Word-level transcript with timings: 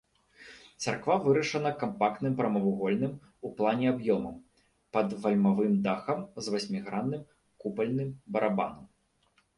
Царква 0.83 1.15
вырашана 1.25 1.71
кампактным 1.81 2.33
прамавугольным 2.39 3.13
у 3.49 3.53
плане 3.59 3.87
аб'ёмам 3.93 4.35
пад 4.97 5.07
вальмавым 5.27 5.73
дахам 5.85 6.19
з 6.47 6.55
васьмігранным 6.57 7.23
купальным 7.65 8.09
барабанам. 8.33 8.85